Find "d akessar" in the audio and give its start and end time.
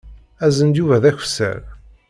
1.03-1.61